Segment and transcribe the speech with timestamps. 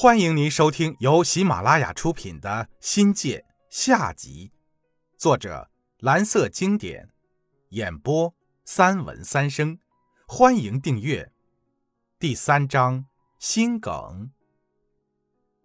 [0.00, 2.48] 欢迎您收听由喜马拉雅出品的
[2.80, 4.52] 《新界》下集，
[5.16, 7.08] 作者蓝色经典，
[7.70, 8.32] 演播
[8.64, 9.76] 三文三生。
[10.28, 11.32] 欢迎订阅。
[12.16, 13.06] 第三章
[13.40, 14.30] 心梗。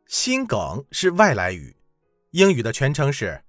[0.08, 1.78] 心梗是外来语，
[2.32, 3.44] 英语的全称是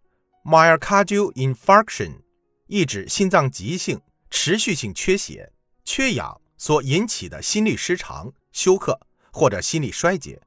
[0.45, 2.21] myocardial infarction，
[2.67, 5.51] 意指心脏急性持续性缺血、
[5.83, 9.01] 缺氧所引起的心律失常、休克
[9.33, 10.43] 或者心力衰竭。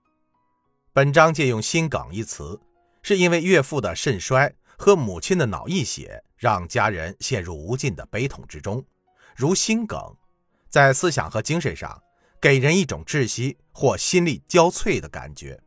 [0.97, 2.59] 本章借用“心梗”一词，
[3.03, 8.83] 是因为岳父的肾衰和母亲的脑溢血，让家人陷入无尽的悲痛之中。
[9.35, 9.99] 如心梗，
[10.67, 12.01] 在思想和精神上
[12.41, 15.61] 给人一种窒息或心力交瘁的感觉。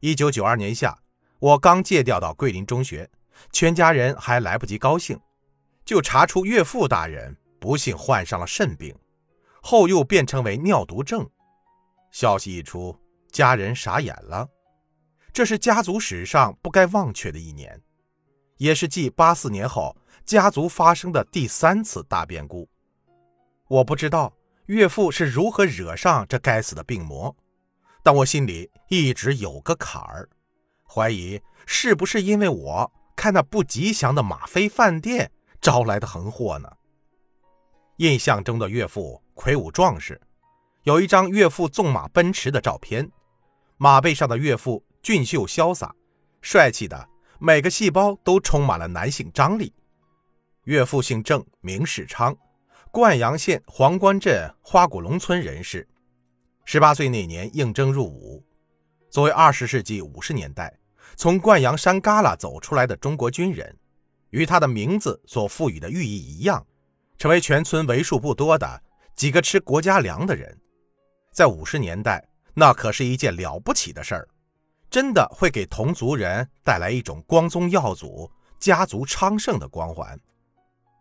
[0.00, 0.98] 一九九二年夏，
[1.38, 3.08] 我刚借调到桂林中学，
[3.52, 5.16] 全家人还来不及高兴，
[5.84, 8.92] 就查出岳父大人不幸患上了肾病，
[9.62, 11.24] 后又变成为尿毒症。
[12.10, 12.92] 消息一出。
[13.36, 14.48] 家人傻眼了，
[15.30, 17.78] 这是家族史上不该忘却的一年，
[18.56, 22.66] 也是继八四年后家族发生的第三次大变故。
[23.68, 24.32] 我不知道
[24.68, 27.36] 岳父是如何惹上这该死的病魔，
[28.02, 30.26] 但我心里一直有个坎儿，
[30.88, 36.72] 怀疑是不是因为我开那不吉祥的吗啡饭店招来的横祸呢？
[37.98, 40.18] 印象中的岳父魁梧壮实，
[40.84, 43.12] 有一张岳父纵马奔驰的照片。
[43.78, 45.94] 马背上的岳父俊秀潇洒，
[46.40, 49.70] 帅气的每个细胞都充满了男性张力。
[50.64, 52.34] 岳父姓郑，名世昌，
[52.90, 55.86] 灌阳县黄关镇花果龙村人士。
[56.64, 58.42] 十八岁那年应征入伍。
[59.10, 60.74] 作为二十世纪五十年代
[61.14, 63.76] 从灌阳山旮旯走出来的中国军人，
[64.30, 66.66] 与他的名字所赋予的寓意一样，
[67.18, 68.82] 成为全村为数不多的
[69.14, 70.58] 几个吃国家粮的人。
[71.34, 72.26] 在五十年代。
[72.58, 74.26] 那可是一件了不起的事儿，
[74.88, 80.18] 真的会给同族人带来一种光宗耀祖、家族昌盛的光环。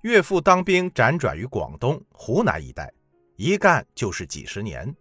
[0.02, 2.92] 岳父当兵辗转于广东、湖南一带，
[3.38, 4.94] 一干就是几十年，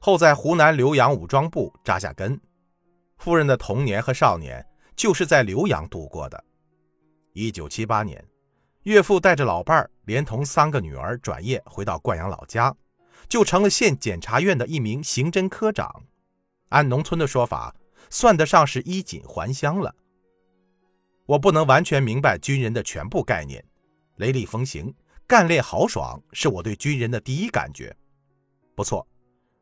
[0.00, 2.38] 后在湖南浏阳武装部扎下根。
[3.18, 6.44] 夫人的童年和少年就是在浏阳度过的。
[7.32, 8.22] 一九七八年，
[8.82, 12.74] 岳父带着老伴儿，连同三个女儿转业回到灌阳老家。
[13.28, 16.04] 就成了县检察院的一名刑侦科长，
[16.68, 17.74] 按农村的说法，
[18.10, 19.94] 算得上是衣锦还乡了。
[21.26, 23.64] 我不能完全明白军人的全部概念，
[24.16, 24.94] 雷厉风行、
[25.26, 27.94] 干练豪爽是我对军人的第一感觉。
[28.76, 29.06] 不错，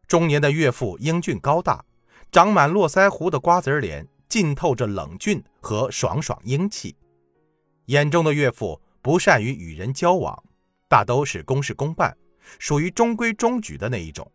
[0.07, 1.83] 中年的岳父英俊高大，
[2.31, 6.95] 长满络腮胡的瓜子脸浸透着冷峻和爽爽英气。
[7.87, 10.45] 眼中的岳父不善于与人交往，
[10.89, 12.15] 大都是公事公办。
[12.59, 14.31] 属于中规中矩的那一种，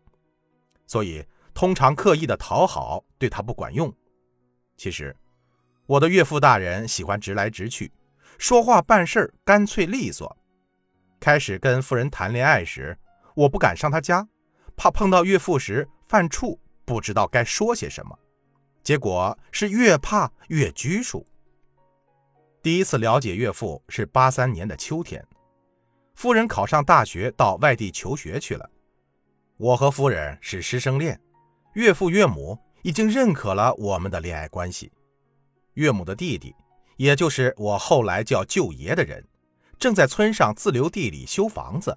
[0.86, 3.92] 所以通常刻意的讨好对他不管用。
[4.76, 5.14] 其实，
[5.86, 7.92] 我的岳父大人喜欢直来直去，
[8.38, 10.36] 说话办事干脆利索。
[11.18, 12.98] 开始跟夫人谈恋爱时，
[13.34, 14.26] 我不敢上他家，
[14.76, 18.18] 怕碰到岳父时犯怵，不知道该说些什么。
[18.82, 21.26] 结果是越怕越拘束。
[22.62, 25.22] 第一次了解岳父是八三年的秋天。
[26.20, 28.68] 夫人考上大学，到外地求学去了。
[29.56, 31.18] 我和夫人是师生恋，
[31.72, 34.92] 岳父岳母已经认可了我们的恋爱关系。
[35.76, 36.54] 岳母的弟弟，
[36.98, 39.26] 也就是我后来叫舅爷的人，
[39.78, 41.96] 正在村上自留地里修房子。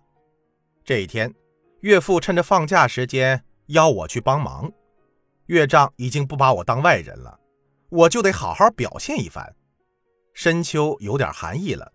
[0.85, 1.35] 这一天，
[1.81, 4.71] 岳父趁着放假时间邀我去帮忙。
[5.47, 7.37] 岳丈已经不把我当外人了，
[7.89, 9.53] 我就得好好表现一番。
[10.33, 11.91] 深秋有点寒意了，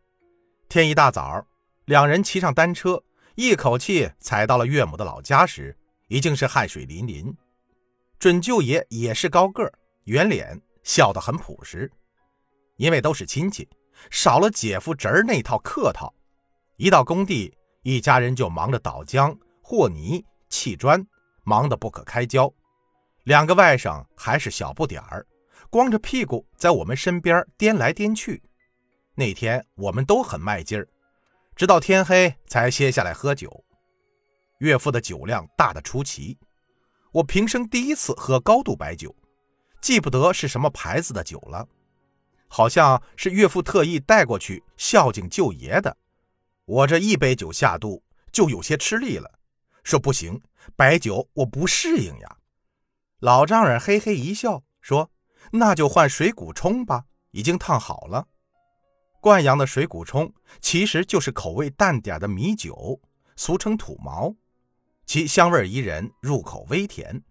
[0.68, 1.47] 天一大早。
[1.88, 3.02] 两人骑上单车，
[3.34, 5.74] 一口气踩到了岳母的老家时，
[6.08, 7.34] 已经是汗水淋淋。
[8.18, 9.72] 准舅爷也是高个儿、
[10.04, 11.90] 圆脸，笑得很朴实。
[12.76, 13.66] 因为都是亲戚，
[14.10, 16.12] 少了姐夫侄儿那套客套。
[16.76, 21.02] 一到工地，一家人就忙着倒浆、和泥、砌砖，
[21.42, 22.52] 忙得不可开交。
[23.24, 25.26] 两个外甥还是小不点儿，
[25.70, 28.42] 光着屁股在我们身边颠来颠去。
[29.14, 30.86] 那天我们都很卖劲儿。
[31.58, 33.64] 直到天黑才歇下来喝酒，
[34.58, 36.38] 岳父的酒量大得出奇，
[37.10, 39.12] 我平生第一次喝高度白酒，
[39.82, 41.66] 记不得是什么牌子的酒了，
[42.46, 45.96] 好像是岳父特意带过去孝敬舅爷的。
[46.64, 49.28] 我这一杯酒下肚就有些吃力了，
[49.82, 50.40] 说不行，
[50.76, 52.36] 白酒我不适应呀。
[53.18, 55.10] 老丈人嘿嘿一笑说
[55.50, 58.28] ：“那就换水谷冲吧，已经烫好了。”
[59.20, 63.00] 灌阳的水谷冲其实就是口味淡点的米酒，
[63.36, 64.34] 俗称土毛，
[65.06, 67.22] 其香味宜人，入口微甜。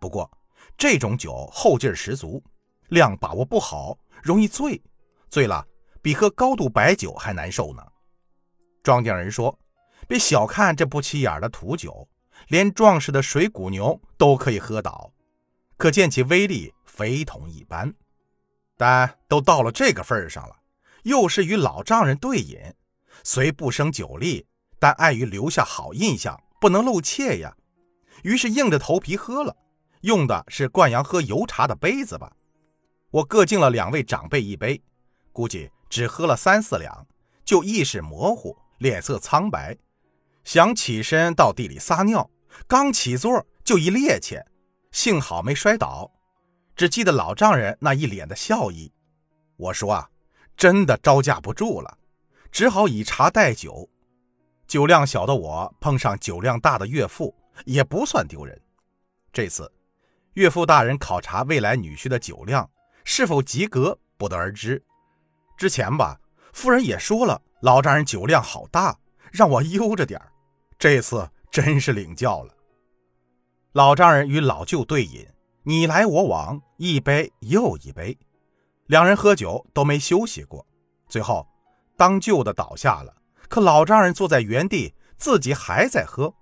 [0.00, 0.30] 不过
[0.78, 2.42] 这种酒后劲十足，
[2.88, 4.80] 量把握不好容易醉，
[5.28, 5.66] 醉了
[6.00, 7.82] 比喝高度白酒还难受呢。
[8.82, 9.58] 庄稼人说
[10.06, 12.08] ：“别小看这不起眼的土酒，
[12.48, 15.12] 连壮实的水谷牛都可以喝倒，
[15.76, 17.92] 可见其威力非同一般。
[18.76, 20.54] 但都到了这个份上了，
[21.06, 22.58] 又是与老丈人对饮，
[23.22, 24.44] 虽不生酒力，
[24.80, 27.56] 但碍于留下好印象，不能露怯呀。
[28.24, 29.56] 于是硬着头皮喝了。”
[30.02, 32.30] 用的是灌阳喝油茶的杯子吧？
[33.10, 34.82] 我各敬了两位长辈一杯，
[35.32, 37.06] 估计只喝了三四两，
[37.44, 39.76] 就意识模糊，脸色苍白，
[40.42, 42.28] 想起身到地里撒尿，
[42.66, 44.44] 刚起座就一趔趄，
[44.90, 46.10] 幸好没摔倒，
[46.74, 48.92] 只记得老丈人那一脸的笑意。
[49.56, 50.08] 我说啊，
[50.56, 51.98] 真的招架不住了，
[52.50, 53.88] 只好以茶代酒。
[54.66, 58.60] 酒量小的我碰上酒量大的岳父，也不算丢人。
[59.32, 59.70] 这次。
[60.34, 62.68] 岳父大人考察未来女婿的酒量
[63.04, 64.84] 是否及格，不得而知。
[65.56, 66.20] 之前吧，
[66.52, 68.98] 夫人也说了，老丈人酒量好大，
[69.32, 70.20] 让我悠着点
[70.78, 72.54] 这次真是领教了。
[73.72, 75.26] 老丈人与老舅对饮，
[75.62, 78.18] 你来我往，一杯又一杯，
[78.86, 80.66] 两人喝酒都没休息过。
[81.08, 81.46] 最后，
[81.96, 83.14] 当舅的倒下了，
[83.48, 86.34] 可老丈人坐在原地，自己还在喝。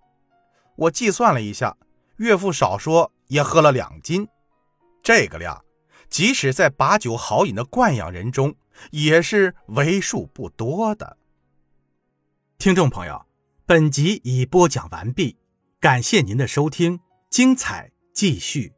[0.77, 1.77] 我计算了一下，
[2.17, 3.11] 岳父少说。
[3.29, 4.29] 也喝了两斤，
[5.03, 5.65] 这个量，
[6.11, 8.55] 即使在把酒好饮的惯养人中，
[8.91, 11.17] 也是为数不多的。
[12.59, 13.25] 听众朋友，
[13.65, 15.39] 本集已播讲完毕，
[15.81, 17.01] 感谢您的收听，
[17.31, 18.75] 精彩继续。